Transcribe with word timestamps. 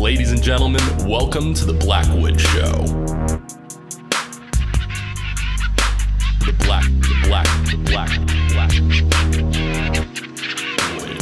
Ladies 0.00 0.32
and 0.32 0.42
gentlemen, 0.42 0.80
welcome 1.06 1.52
to 1.52 1.66
the 1.66 1.74
Blackwood 1.74 2.40
Show. 2.40 2.72
The 6.40 6.54
Black, 6.60 6.84
the 6.84 7.20
Black, 7.24 7.46
the 7.66 7.76
Black, 7.84 8.08
Black 8.48 8.72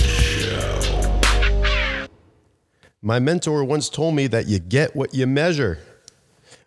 Show. 0.09 2.09
My 3.03 3.19
mentor 3.19 3.65
once 3.65 3.89
told 3.89 4.15
me 4.15 4.29
that 4.29 4.47
you 4.47 4.61
get 4.61 4.95
what 4.95 5.13
you 5.13 5.27
measure. 5.27 5.81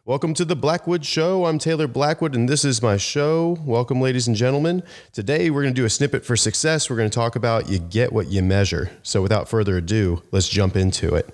Welcome 0.03 0.33
to 0.33 0.43
the 0.43 0.57
Blackwood 0.57 1.05
Show. 1.05 1.45
I'm 1.45 1.59
Taylor 1.59 1.87
Blackwood, 1.87 2.35
and 2.35 2.49
this 2.49 2.65
is 2.65 2.81
my 2.81 2.97
show. 2.97 3.57
Welcome, 3.63 4.01
ladies 4.01 4.27
and 4.27 4.35
gentlemen. 4.35 4.83
Today, 5.13 5.49
we're 5.49 5.61
going 5.61 5.73
to 5.73 5.81
do 5.81 5.85
a 5.85 5.89
snippet 5.89 6.25
for 6.25 6.35
success. 6.35 6.89
We're 6.89 6.97
going 6.97 7.09
to 7.09 7.15
talk 7.15 7.37
about 7.37 7.69
you 7.69 7.79
get 7.79 8.11
what 8.11 8.27
you 8.27 8.41
measure. 8.41 8.91
So, 9.01 9.21
without 9.21 9.47
further 9.47 9.77
ado, 9.77 10.23
let's 10.31 10.49
jump 10.49 10.75
into 10.75 11.15
it. 11.15 11.29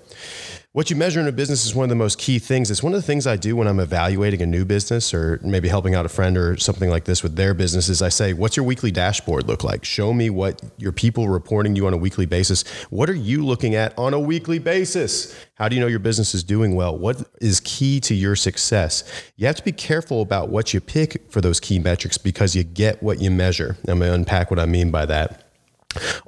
What 0.72 0.90
you 0.90 0.96
measure 0.96 1.18
in 1.18 1.26
a 1.26 1.32
business 1.32 1.64
is 1.64 1.74
one 1.74 1.84
of 1.84 1.88
the 1.88 1.96
most 1.96 2.18
key 2.18 2.38
things. 2.38 2.70
It's 2.70 2.82
one 2.82 2.92
of 2.92 3.00
the 3.00 3.06
things 3.06 3.26
I 3.26 3.36
do 3.36 3.56
when 3.56 3.66
I'm 3.66 3.80
evaluating 3.80 4.42
a 4.42 4.46
new 4.46 4.66
business 4.66 5.14
or 5.14 5.40
maybe 5.42 5.66
helping 5.66 5.94
out 5.94 6.04
a 6.04 6.10
friend 6.10 6.36
or 6.36 6.58
something 6.58 6.90
like 6.90 7.04
this 7.04 7.22
with 7.22 7.36
their 7.36 7.54
business 7.54 7.88
is 7.88 8.02
I 8.02 8.10
say, 8.10 8.34
what's 8.34 8.54
your 8.54 8.66
weekly 8.66 8.90
dashboard 8.90 9.48
look 9.48 9.64
like? 9.64 9.82
Show 9.82 10.12
me 10.12 10.28
what 10.28 10.60
your 10.76 10.92
people 10.92 11.26
reporting 11.30 11.74
you 11.74 11.86
on 11.86 11.94
a 11.94 11.96
weekly 11.96 12.26
basis. 12.26 12.68
What 12.90 13.08
are 13.08 13.14
you 13.14 13.46
looking 13.46 13.76
at 13.76 13.98
on 13.98 14.12
a 14.12 14.20
weekly 14.20 14.58
basis? 14.58 15.34
How 15.54 15.70
do 15.70 15.74
you 15.74 15.80
know 15.80 15.86
your 15.86 16.00
business 16.00 16.34
is 16.34 16.44
doing 16.44 16.74
well? 16.74 16.98
What 16.98 17.24
is 17.40 17.60
key 17.60 17.98
to 18.00 18.14
your 18.14 18.36
success? 18.36 19.04
You 19.36 19.46
have 19.46 19.56
to 19.56 19.64
be 19.64 19.72
careful 19.72 20.20
about 20.20 20.50
what 20.50 20.74
you 20.74 20.82
pick 20.82 21.32
for 21.32 21.40
those 21.40 21.60
key 21.60 21.78
metrics 21.78 22.18
because 22.18 22.54
you 22.54 22.62
get 22.62 23.02
what 23.02 23.22
you 23.22 23.30
measure. 23.30 23.78
I'm 23.88 24.00
going 24.00 24.10
to 24.10 24.14
unpack 24.14 24.50
what 24.50 24.60
I 24.60 24.66
mean 24.66 24.90
by 24.90 25.06
that. 25.06 25.47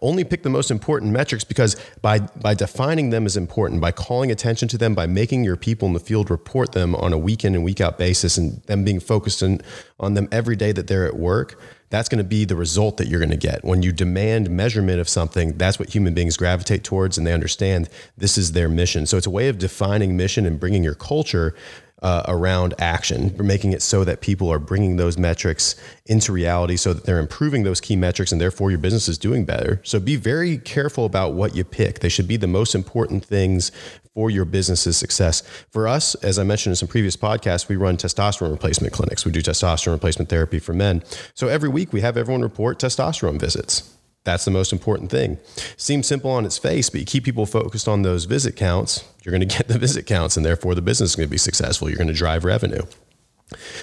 Only 0.01 0.25
pick 0.25 0.43
the 0.43 0.51
most 0.51 0.71
important 0.71 1.13
metrics 1.13 1.45
because 1.45 1.77
by, 2.01 2.21
by 2.21 2.55
defining 2.55 3.11
them 3.11 3.27
as 3.27 3.37
important, 3.37 3.81
by 3.81 3.93
calling 3.93 4.31
attention 4.31 4.69
to 4.69 4.79
them, 4.79 4.95
by 4.95 5.07
making 5.07 5.45
your 5.45 5.57
people 5.57 5.87
in 5.87 5.93
the 5.93 6.01
field 6.01 6.31
report 6.31 6.73
them 6.73 6.95
on 6.95 7.13
a 7.13 7.19
week 7.19 7.45
in 7.45 7.55
and 7.55 7.63
week 7.63 7.81
out 7.81 7.99
basis, 7.99 8.39
and 8.39 8.63
them 8.63 8.85
being 8.85 9.01
focused 9.01 9.43
in, 9.43 9.61
on 9.99 10.15
them 10.15 10.29
every 10.33 10.57
day 10.57 10.73
that 10.73 10.87
they're 10.87 11.07
at 11.07 11.17
work, 11.17 11.61
that's 11.91 12.09
going 12.09 12.19
to 12.19 12.25
be 12.25 12.45
the 12.45 12.57
result 12.57 12.97
that 12.97 13.09
you're 13.09 13.19
going 13.19 13.31
to 13.31 13.37
get. 13.37 13.65
When 13.65 13.83
you 13.83 13.93
demand 13.93 14.49
measurement 14.49 15.01
of 15.01 15.09
something, 15.09 15.59
that's 15.59 15.79
what 15.79 15.93
human 15.93 16.15
beings 16.15 16.37
gravitate 16.37 16.85
towards, 16.85 17.19
and 17.19 17.27
they 17.27 17.33
understand 17.33 17.91
this 18.17 18.39
is 18.39 18.53
their 18.53 18.69
mission. 18.69 19.07
So 19.07 19.19
it's 19.19 19.27
a 19.27 19.31
way 19.31 19.49
of 19.49 19.59
defining 19.59 20.17
mission 20.17 20.47
and 20.47 20.59
bringing 20.59 20.85
your 20.85 20.95
culture 20.95 21.55
uh, 22.03 22.23
around 22.29 22.75
action, 22.79 23.35
making 23.39 23.73
it 23.73 23.83
so 23.83 24.05
that 24.05 24.21
people 24.21 24.51
are 24.51 24.59
bringing 24.59 24.97
those 24.97 25.19
metrics 25.19 25.75
into 26.07 26.33
reality 26.33 26.77
so 26.77 26.93
that 26.93 27.05
they're 27.05 27.19
improving 27.19 27.63
those 27.63 27.81
key 27.81 27.97
metrics 27.97 28.33
and 28.33 28.41
therefore 28.41 28.71
your 28.71 28.79
business 28.79 29.09
is 29.09 29.19
doing 29.19 29.45
better. 29.45 29.81
So 29.85 30.01
be 30.01 30.17
very 30.17 30.59
careful 30.59 31.05
about 31.05 31.35
what 31.35 31.55
you 31.55 31.65
pick. 31.65 32.01
They 32.01 32.09
should 32.09 32.29
be 32.29 32.37
the 32.37 32.47
most 32.47 32.75
important 32.75 33.25
things 33.25 33.71
for 34.15 34.31
your 34.31 34.45
business's 34.45 34.97
success. 34.97 35.43
For 35.71 35.87
us, 35.87 36.15
as 36.17 36.39
I 36.39 36.43
mentioned 36.43 36.73
in 36.73 36.77
some 36.77 36.89
previous 36.89 37.17
podcasts, 37.17 37.69
we 37.69 37.77
run 37.77 37.97
testosterone 37.97 38.51
replacement 38.51 38.93
clinics. 38.93 39.25
We 39.25 39.33
do 39.33 39.41
testosterone 39.41 39.93
replacement 39.93 40.29
therapy 40.29 40.59
for 40.59 40.73
men. 40.73 41.03
So 41.35 41.49
every 41.49 41.69
week 41.69 41.93
we 41.93 42.01
have 42.01 42.17
everyone 42.17 42.43
report 42.43 42.79
testosterone 42.79 43.39
visits. 43.39 43.97
That's 44.25 44.45
the 44.45 44.51
most 44.51 44.73
important 44.73 45.11
thing. 45.11 45.39
Seems 45.77 46.07
simple 46.07 46.31
on 46.31 46.45
its 46.45 46.59
face, 46.59 46.91
but 46.91 47.01
you 47.01 47.07
keep 47.07 47.25
people 47.25 47.47
focused 47.47 47.89
on 47.89 48.03
those 48.03 48.27
visit 48.27 48.55
counts, 48.55 49.05
you're 49.23 49.33
going 49.33 49.47
to 49.47 49.57
get 49.57 49.69
the 49.69 49.79
visit 49.79 50.07
counts, 50.07 50.37
and 50.37 50.45
therefore 50.45 50.75
the 50.75 50.83
business 50.83 51.11
is 51.11 51.17
going 51.17 51.29
to 51.29 51.31
be 51.31 51.39
successful. 51.39 51.89
You're 51.89 51.99
going 51.99 52.09
to 52.09 52.15
drive 52.15 52.45
revenue. 52.45 52.83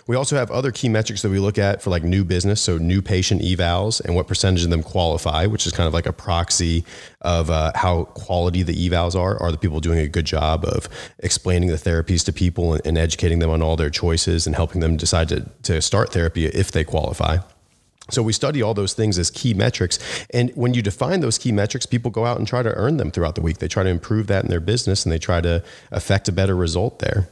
We 0.06 0.16
also 0.16 0.38
have 0.38 0.50
other 0.50 0.72
key 0.72 0.90
metrics 0.90 1.22
that 1.24 1.30
we 1.30 1.40
look 1.40 1.58
at 1.58 1.82
for 1.82 1.90
like 1.90 2.04
new 2.04 2.24
business, 2.24 2.62
so 2.62 2.78
new 2.78 3.02
patient 3.02 3.42
evals 3.42 4.00
and 4.00 4.16
what 4.16 4.28
percentage 4.28 4.64
of 4.64 4.70
them 4.70 4.84
qualify, 4.84 5.46
which 5.46 5.68
is 5.68 5.74
kind 5.74 5.88
of 5.88 5.94
like 5.94 6.06
a 6.06 6.14
proxy 6.14 6.86
of 7.22 7.50
uh, 7.50 7.72
how 7.76 8.06
quality 8.06 8.64
the 8.64 8.90
evals 8.90 9.16
are. 9.16 9.42
Are 9.42 9.52
the 9.52 9.58
people 9.58 9.80
doing 9.80 10.00
a 10.00 10.08
good 10.08 10.26
job 10.26 10.64
of 10.64 10.88
explaining 11.20 11.70
the 11.70 11.76
therapies 11.76 12.24
to 12.26 12.34
people 12.34 12.74
and, 12.74 12.82
and 12.86 12.98
educating 12.98 13.40
them 13.40 13.50
on 13.50 13.62
all 13.62 13.76
their 13.76 13.90
choices 13.90 14.48
and 14.48 14.56
helping 14.56 14.82
them 14.82 14.96
decide 14.98 15.30
to, 15.30 15.50
to 15.64 15.82
start 15.82 16.14
therapy 16.14 16.46
if 16.46 16.72
they 16.72 16.84
qualify? 16.84 17.40
So 18.10 18.24
we 18.24 18.34
study 18.34 18.62
all 18.62 18.74
those 18.74 18.94
things 18.94 19.18
as 19.18 19.30
key 19.30 19.54
metrics. 19.54 20.00
And 20.32 20.52
when 20.56 20.74
you 20.74 20.82
define 20.82 21.20
those 21.20 21.38
key 21.38 21.52
metrics, 21.52 21.86
people 21.86 22.12
go 22.12 22.26
out 22.26 22.38
and 22.38 22.48
try 22.48 22.64
to 22.64 22.74
earn 22.74 22.98
them 22.98 23.12
throughout 23.12 23.36
the 23.36 23.42
week. 23.42 23.58
They 23.58 23.68
try 23.68 23.84
to 23.84 23.90
improve 23.90 24.28
that 24.28 24.44
in 24.44 24.50
their 24.50 24.60
business 24.60 25.06
and 25.06 25.12
they 25.12 25.20
try 25.20 25.42
to 25.42 25.64
affect 25.92 26.28
a 26.28 26.32
better 26.32 26.56
result 26.56 27.00
there. 27.00 27.28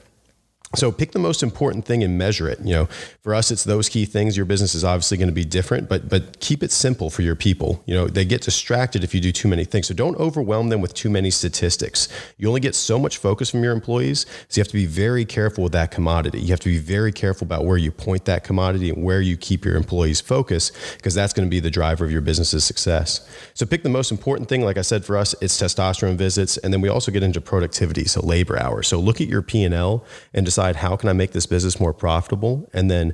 So 0.75 0.91
pick 0.91 1.11
the 1.11 1.19
most 1.19 1.43
important 1.43 1.85
thing 1.85 2.03
and 2.03 2.17
measure 2.17 2.47
it. 2.49 2.59
You 2.59 2.73
know, 2.73 2.85
for 3.21 3.33
us, 3.33 3.51
it's 3.51 3.63
those 3.63 3.89
key 3.89 4.05
things. 4.05 4.37
Your 4.37 4.45
business 4.45 4.75
is 4.75 4.83
obviously 4.83 5.17
going 5.17 5.29
to 5.29 5.33
be 5.33 5.45
different, 5.45 5.89
but 5.89 6.09
but 6.09 6.39
keep 6.39 6.63
it 6.63 6.71
simple 6.71 7.09
for 7.09 7.21
your 7.21 7.35
people. 7.35 7.83
You 7.85 7.95
know, 7.95 8.07
they 8.07 8.25
get 8.25 8.41
distracted 8.41 9.03
if 9.03 9.13
you 9.13 9.21
do 9.21 9.31
too 9.31 9.47
many 9.47 9.65
things. 9.65 9.87
So 9.87 9.93
don't 9.93 10.17
overwhelm 10.17 10.69
them 10.69 10.81
with 10.81 10.93
too 10.93 11.09
many 11.09 11.31
statistics. 11.31 12.07
You 12.37 12.47
only 12.47 12.61
get 12.61 12.75
so 12.75 12.97
much 12.99 13.17
focus 13.17 13.49
from 13.49 13.63
your 13.63 13.73
employees, 13.73 14.25
so 14.47 14.57
you 14.57 14.61
have 14.61 14.67
to 14.69 14.73
be 14.73 14.85
very 14.85 15.25
careful 15.25 15.63
with 15.63 15.73
that 15.73 15.91
commodity. 15.91 16.39
You 16.39 16.49
have 16.49 16.59
to 16.61 16.69
be 16.69 16.79
very 16.79 17.11
careful 17.11 17.45
about 17.45 17.65
where 17.65 17.77
you 17.77 17.91
point 17.91 18.25
that 18.25 18.43
commodity 18.43 18.89
and 18.89 19.03
where 19.03 19.21
you 19.21 19.37
keep 19.37 19.63
your 19.63 19.75
employees 19.75 20.21
focused, 20.21 20.73
because 20.97 21.13
that's 21.13 21.33
going 21.33 21.47
to 21.47 21.49
be 21.49 21.59
the 21.59 21.71
driver 21.71 22.03
of 22.03 22.11
your 22.11 22.21
business's 22.21 22.63
success. 22.63 23.27
So 23.53 23.65
pick 23.65 23.83
the 23.83 23.89
most 23.89 24.11
important 24.11 24.49
thing. 24.49 24.61
Like 24.61 24.77
I 24.77 24.81
said, 24.81 25.05
for 25.05 25.17
us, 25.17 25.35
it's 25.41 25.61
testosterone 25.61 26.17
visits, 26.17 26.57
and 26.57 26.73
then 26.73 26.81
we 26.81 26.89
also 26.89 27.11
get 27.11 27.23
into 27.23 27.39
productivity, 27.39 28.05
so 28.05 28.25
labor 28.25 28.59
hours. 28.59 28.87
So 28.87 28.99
look 28.99 29.21
at 29.21 29.27
your 29.27 29.41
P 29.41 29.63
and 29.63 29.73
L 29.73 30.03
and 30.33 30.45
decide 30.45 30.64
decide 30.65 30.87
how 30.87 30.95
can 30.95 31.09
I 31.09 31.13
make 31.13 31.31
this 31.31 31.45
business 31.45 31.79
more 31.79 31.93
profitable, 31.93 32.67
and 32.73 32.89
then 32.89 33.13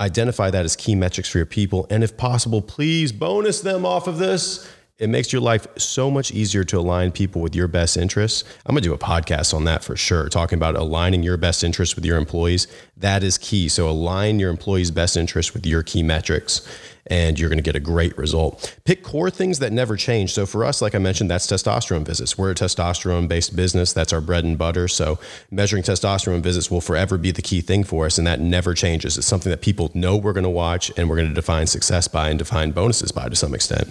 identify 0.00 0.50
that 0.50 0.64
as 0.64 0.76
key 0.76 0.94
metrics 0.94 1.28
for 1.28 1.38
your 1.38 1.46
people. 1.46 1.86
And 1.90 2.02
if 2.02 2.16
possible, 2.16 2.62
please 2.62 3.12
bonus 3.12 3.60
them 3.60 3.84
off 3.84 4.06
of 4.06 4.18
this. 4.18 4.68
It 5.00 5.08
makes 5.08 5.32
your 5.32 5.40
life 5.40 5.66
so 5.78 6.10
much 6.10 6.30
easier 6.30 6.62
to 6.64 6.78
align 6.78 7.10
people 7.10 7.40
with 7.40 7.56
your 7.56 7.68
best 7.68 7.96
interests. 7.96 8.44
I'm 8.66 8.74
going 8.74 8.82
to 8.82 8.88
do 8.90 8.94
a 8.94 8.98
podcast 8.98 9.54
on 9.54 9.64
that 9.64 9.82
for 9.82 9.96
sure, 9.96 10.28
talking 10.28 10.58
about 10.58 10.76
aligning 10.76 11.22
your 11.22 11.38
best 11.38 11.64
interests 11.64 11.96
with 11.96 12.04
your 12.04 12.18
employees. 12.18 12.66
That 12.98 13.22
is 13.24 13.38
key. 13.38 13.70
So 13.70 13.88
align 13.88 14.38
your 14.38 14.50
employees' 14.50 14.90
best 14.90 15.16
interests 15.16 15.54
with 15.54 15.64
your 15.64 15.82
key 15.82 16.02
metrics 16.02 16.68
and 17.06 17.38
you're 17.38 17.48
going 17.48 17.58
to 17.58 17.62
get 17.62 17.74
a 17.74 17.80
great 17.80 18.16
result. 18.18 18.76
Pick 18.84 19.02
core 19.02 19.30
things 19.30 19.58
that 19.58 19.72
never 19.72 19.96
change. 19.96 20.32
So 20.34 20.44
for 20.44 20.66
us, 20.66 20.82
like 20.82 20.94
I 20.94 20.98
mentioned, 20.98 21.30
that's 21.30 21.46
testosterone 21.46 22.04
visits. 22.04 22.36
We're 22.36 22.50
a 22.50 22.54
testosterone 22.54 23.26
based 23.26 23.56
business. 23.56 23.94
That's 23.94 24.12
our 24.12 24.20
bread 24.20 24.44
and 24.44 24.58
butter. 24.58 24.86
So 24.86 25.18
measuring 25.50 25.82
testosterone 25.82 26.42
visits 26.42 26.70
will 26.70 26.82
forever 26.82 27.16
be 27.16 27.30
the 27.30 27.42
key 27.42 27.62
thing 27.62 27.84
for 27.84 28.04
us, 28.04 28.18
and 28.18 28.26
that 28.26 28.38
never 28.38 28.74
changes. 28.74 29.16
It's 29.16 29.26
something 29.26 29.50
that 29.50 29.62
people 29.62 29.90
know 29.94 30.16
we're 30.16 30.34
going 30.34 30.44
to 30.44 30.50
watch 30.50 30.92
and 30.96 31.08
we're 31.08 31.16
going 31.16 31.28
to 31.28 31.34
define 31.34 31.66
success 31.66 32.06
by 32.06 32.28
and 32.28 32.38
define 32.38 32.70
bonuses 32.72 33.12
by 33.12 33.28
to 33.28 33.34
some 33.34 33.54
extent. 33.54 33.88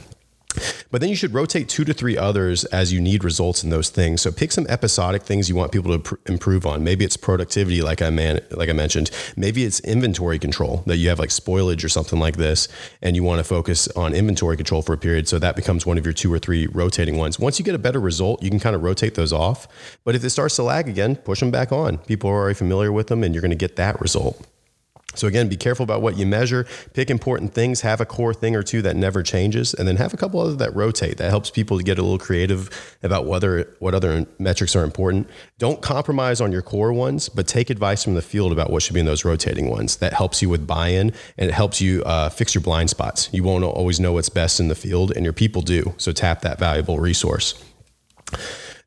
But 0.92 1.02
then 1.02 1.10
you 1.10 1.16
should 1.16 1.34
rotate 1.34 1.70
two 1.70 1.86
to 1.86 1.94
three 1.94 2.18
others 2.18 2.66
as 2.66 2.92
you 2.92 3.02
need 3.02 3.24
results 3.24 3.64
in 3.64 3.70
those 3.70 3.90
things. 3.90 4.22
So 4.22 4.32
pick 4.32 4.52
some 4.52 4.66
episodic 4.68 5.24
things 5.24 5.50
you 5.50 5.56
want 5.56 5.72
people 5.72 5.92
to 5.92 6.00
pr- 6.00 6.16
improve 6.28 6.66
on. 6.66 6.84
Maybe 6.84 7.06
it's 7.06 7.18
productivity, 7.18 7.82
like 7.82 8.02
I 8.02 8.10
man, 8.10 8.42
like 8.52 8.70
I 8.70 8.74
mentioned. 8.74 9.12
Maybe 9.36 9.64
it's 9.64 9.80
inventory 9.82 10.40
control 10.40 10.84
that 10.86 10.98
you 10.98 11.10
have 11.10 11.20
like 11.20 11.30
spoilage 11.30 11.84
or 11.84 11.90
something 11.90 12.20
like 12.20 12.38
this, 12.38 12.68
and 13.02 13.16
you 13.16 13.24
want 13.24 13.40
to 13.40 13.44
focus 13.44 13.88
on 13.90 14.14
inventory 14.14 14.58
control 14.58 14.82
for 14.82 14.94
a 14.94 14.98
period. 14.98 15.28
So 15.28 15.40
that 15.40 15.56
becomes 15.56 15.86
one 15.86 15.98
of 15.98 16.06
your 16.06 16.14
two 16.14 16.32
or 16.34 16.40
three 16.40 16.68
rotating 16.68 17.18
ones. 17.18 17.40
Once 17.40 17.60
you 17.60 17.66
get 17.66 17.76
a 17.76 17.80
better 17.80 18.00
result, 18.00 18.42
you 18.44 18.50
can 18.50 18.60
kind 18.60 18.76
of 18.76 18.84
rotate 18.84 19.16
those 19.16 19.34
off. 19.34 19.68
But 20.04 20.16
if 20.16 20.24
it 20.24 20.30
starts 20.32 20.56
to 20.58 20.64
lag 20.64 20.88
again, 20.90 21.16
push 21.16 21.40
them 21.40 21.52
back 21.52 21.72
on. 21.72 21.98
People 22.00 22.30
are 22.30 22.36
already 22.36 22.56
familiar 22.56 22.92
with 22.92 23.08
them, 23.08 23.24
and 23.24 23.34
you're 23.34 23.42
going 23.42 23.52
to 23.52 23.58
get 23.58 23.76
that 23.76 24.00
result. 24.02 24.46
So 25.16 25.28
again, 25.28 25.50
be 25.50 25.58
careful 25.58 25.84
about 25.84 26.02
what 26.02 26.18
you 26.18 26.26
measure. 26.26 26.68
Pick 26.94 27.10
important 27.10 27.54
things. 27.54 27.82
Have 27.82 28.00
a 28.00 28.06
core 28.06 28.34
thing 28.34 28.56
or 28.56 28.64
two 28.64 28.82
that 28.84 28.96
never 28.96 29.24
changes, 29.24 29.74
and 29.74 29.88
then 29.88 29.98
have 29.98 30.14
a 30.14 30.18
couple 30.18 30.40
other 30.40 30.56
that 30.56 30.76
rotate. 30.76 31.18
That 31.18 31.30
helps 31.30 31.50
people 31.50 31.78
to 31.78 31.84
get 31.84 31.98
a 31.98 32.02
little 32.02 32.20
creative 32.20 32.70
about 33.02 33.26
whether 33.26 33.76
what 33.80 33.96
other 33.96 34.28
metrics 34.38 34.76
are 34.76 34.84
important. 34.84 35.30
Don't 35.58 35.82
compromise 35.82 36.42
on 36.42 36.52
your 36.52 36.62
core 36.62 36.94
ones, 36.94 37.28
but 37.28 37.48
take 37.48 37.70
advice 37.70 38.04
from 38.04 38.14
the 38.14 38.22
field 38.22 38.52
about 38.52 38.70
what 38.70 38.84
should 38.84 38.94
be 38.94 39.00
in 39.00 39.06
those 39.06 39.26
rotating 39.26 39.70
ones. 39.70 39.98
That 39.98 40.14
helps 40.14 40.42
you 40.42 40.50
with 40.50 40.68
buy-in 40.68 41.14
and 41.38 41.50
it 41.50 41.54
helps 41.54 41.82
you 41.82 42.04
uh, 42.04 42.30
fix 42.30 42.54
your 42.54 42.62
blind 42.62 42.90
spots. 42.90 43.30
You 43.32 43.44
won't 43.44 43.64
always 43.64 44.00
know 44.00 44.14
what's 44.14 44.30
best 44.30 44.60
in 44.60 44.68
the 44.68 44.76
field, 44.76 45.12
and 45.16 45.24
your 45.24 45.34
people 45.34 45.62
do. 45.62 45.94
So 45.98 46.12
tap 46.12 46.42
that 46.42 46.60
valuable 46.60 47.00
resource. 47.00 47.64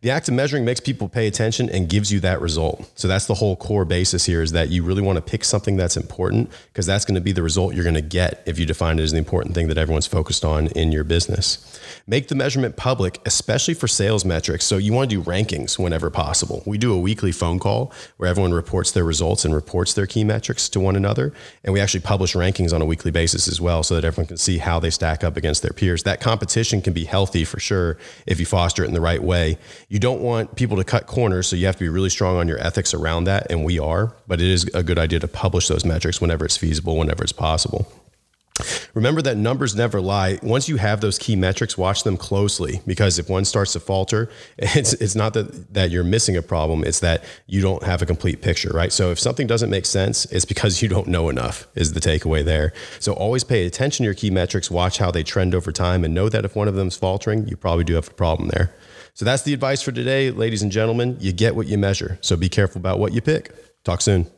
The 0.03 0.11
act 0.11 0.27
of 0.27 0.35
measuring 0.35 0.65
makes 0.65 0.81
people 0.81 1.09
pay 1.09 1.29
attention 1.29 1.71
and 1.71 1.89
gives 1.89 2.13
you 2.13 2.19
that 2.21 2.41
result. 2.41 2.91
So 2.97 3.07
that's 3.07 3.27
the 3.27 3.35
whole 3.35 3.55
core 3.55 3.85
basis 3.85 4.25
here 4.25 4.43
is 4.43 4.51
that 4.51 4.69
you 4.69 4.83
really 4.83 5.01
want 5.01 5.15
to 5.15 5.23
pick 5.23 5.45
something 5.45 5.77
that's 5.77 5.97
important 5.97 6.51
because 6.73 6.87
that's 6.87 7.05
going 7.05 7.15
to 7.15 7.21
be 7.21 7.31
the 7.31 7.43
result 7.45 7.75
you're 7.75 7.85
going 7.85 7.95
to 7.95 8.01
get 8.01 8.43
if 8.45 8.59
you 8.59 8.67
define 8.67 8.99
it 8.99 9.03
as 9.03 9.13
the 9.13 9.19
important 9.19 9.55
thing 9.55 9.69
that 9.69 9.79
everyone's 9.79 10.09
focused 10.09 10.45
on 10.45 10.67
in 10.69 10.91
your 10.91 11.05
business. 11.05 11.81
Make 12.09 12.27
the 12.27 12.35
measurement 12.35 12.77
public, 12.77 13.21
especially 13.27 13.75
for 13.75 13.87
sales 13.87 14.25
metrics. 14.25 14.65
So 14.65 14.77
you 14.77 14.93
want 14.93 15.09
to 15.09 15.23
do 15.23 15.23
rankings 15.23 15.79
whenever 15.79 16.11
possible. 16.11 16.65
We 16.67 16.79
do 16.79 16.93
a 16.93 16.99
weekly 16.99 17.31
phone 17.31 17.61
call 17.61 17.93
where 18.17 18.29
everyone 18.29 18.53
reports 18.53 18.91
their 18.91 19.05
results 19.05 19.45
and 19.45 19.55
reports 19.55 19.95
their 19.95 20.09
key 20.09 20.25
metrics 20.25 20.69
to 20.71 20.81
one 20.81 20.97
another. 20.97 21.33
And 21.63 21.73
we 21.73 21.79
actually 21.79 22.01
publish 22.01 22.35
rankings 22.35 22.73
on 22.73 22.83
a 22.83 22.87
weekly 22.87 23.13
basis 23.13 23.47
as 23.47 23.61
well 23.61 23.85
so 23.85 23.95
that 23.95 24.05
everyone 24.05 24.27
can 24.27 24.37
see 24.37 24.59
how 24.59 24.81
they 24.81 24.91
stack 24.91 25.23
up 25.23 25.37
against 25.37 25.63
their 25.63 25.71
peers. 25.71 26.03
That 26.03 26.21
competition 26.21 26.83
can 26.83 26.93
be 26.93 27.05
healthy 27.05 27.45
for 27.45 27.61
sure 27.61 27.99
if 28.27 28.41
you 28.41 28.47
foster 28.47 28.83
it 28.83 28.89
in 28.89 28.95
the 28.95 29.01
right 29.01 29.23
way 29.23 29.59
you 29.93 29.99
don't 29.99 30.23
want 30.23 30.57
people 30.57 30.79
to 30.79 30.85
cut 30.85 31.07
corners, 31.07 31.47
so 31.47 31.55
you 31.55 31.67
have 31.67 31.77
to 31.77 31.85
be 31.85 31.89
really 31.91 32.09
strong 32.09 32.39
on 32.39 32.49
your 32.49 32.59
ethics 32.59 32.95
around 32.95 33.25
that, 33.25 33.51
and 33.51 33.63
we 33.63 33.79
are. 33.79 34.17
But 34.27 34.41
it 34.41 34.47
is 34.47 34.65
a 34.73 34.83
good 34.83 34.99
idea 34.99 35.21
to 35.21 35.29
publish 35.29 35.69
those 35.69 35.85
metrics 35.85 36.19
whenever 36.19 36.47
it's 36.47 36.57
feasible, 36.57 36.97
whenever 36.97 37.23
it's 37.23 37.33
possible. 37.33 37.87
Remember 38.95 39.23
that 39.23 39.37
numbers 39.37 39.75
never 39.75 40.01
lie. 40.01 40.39
Once 40.43 40.69
you 40.69 40.77
have 40.77 41.01
those 41.01 41.19
key 41.19 41.35
metrics, 41.35 41.79
watch 41.79 42.03
them 42.03 42.17
closely 42.17 42.81
because 42.87 43.19
if 43.19 43.29
one 43.29 43.45
starts 43.45 43.73
to 43.73 43.81
falter, 43.81 44.29
it's 44.59 44.93
it's 44.95 45.15
not 45.15 45.35
that 45.35 45.73
that 45.73 45.91
you're 45.91 46.05
missing 46.05 46.37
a 46.37 46.43
problem, 46.43 46.85
it's 46.85 47.01
that 47.01 47.25
you 47.47 47.63
don't 47.63 47.83
have 47.83 48.03
a 48.03 48.07
complete 48.07 48.43
picture, 48.43 48.71
right? 48.75 48.93
So 48.93 49.11
if 49.11 49.19
something 49.19 49.47
doesn't 49.47 49.71
make 49.71 49.87
sense, 49.87 50.27
it's 50.27 50.45
because 50.45 50.83
you 50.83 50.89
don't 50.89 51.09
know 51.09 51.29
enough 51.31 51.67
is 51.75 51.95
the 51.95 52.01
takeaway 52.01 52.45
there. 52.45 52.73
So 53.01 53.15
always 53.15 53.45
pay 53.45 53.67
attention 53.67 54.05
to 54.05 54.09
your 54.09 54.15
key 54.15 54.31
metrics, 54.31 54.71
watch 54.71 54.99
how 54.99 55.11
they 55.11 55.23
trend 55.23 55.55
over 55.55 55.73
time 55.73 56.05
and 56.05 56.13
know 56.13 56.29
that 56.29 56.45
if 56.45 56.55
one 56.55 56.69
of 56.69 56.75
them 56.75 56.89
is 56.89 56.97
faltering, 56.97 57.49
you 57.49 57.57
probably 57.57 57.85
do 57.85 57.95
have 57.95 58.09
a 58.09 58.15
problem 58.15 58.49
there. 58.49 58.75
So 59.15 59.25
that's 59.25 59.43
the 59.43 59.53
advice 59.53 59.83
for 59.83 59.93
today, 59.93 60.31
ladies 60.31 60.63
and 60.63 60.73
gentlemen. 60.73 61.17
You 61.21 61.33
get 61.33 61.55
what 61.55 61.67
you 61.67 61.77
measure. 61.77 62.19
So 62.23 62.37
be 62.37 62.49
careful 62.49 62.79
about 62.79 62.99
what 62.99 63.13
you 63.13 63.21
pick. 63.21 63.55
Talk 63.85 64.01
soon. 64.01 64.31